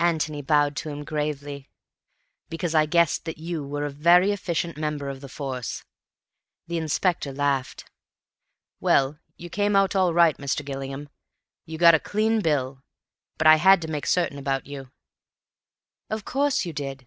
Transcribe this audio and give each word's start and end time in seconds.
Antony 0.00 0.42
bowed 0.42 0.76
to 0.76 0.90
him 0.90 1.02
gravely. 1.02 1.70
"Because 2.50 2.74
I 2.74 2.84
guessed 2.84 3.24
that 3.24 3.38
you 3.38 3.66
were 3.66 3.86
a 3.86 3.90
very 3.90 4.30
efficient 4.30 4.76
member 4.76 5.08
of 5.08 5.22
the 5.22 5.30
Force." 5.30 5.82
The 6.66 6.76
inspector 6.76 7.32
laughed. 7.32 7.86
"Well, 8.80 9.18
you 9.38 9.48
came 9.48 9.74
out 9.74 9.96
all 9.96 10.12
right, 10.12 10.36
Mr. 10.36 10.62
Gillingham. 10.62 11.08
You 11.64 11.78
got 11.78 11.94
a 11.94 11.98
clean 11.98 12.42
bill. 12.42 12.82
But 13.38 13.46
I 13.46 13.56
had 13.56 13.80
to 13.80 13.88
make 13.88 14.04
certain 14.04 14.36
about 14.36 14.66
you." 14.66 14.90
"Of 16.10 16.26
course 16.26 16.66
you 16.66 16.74
did. 16.74 17.06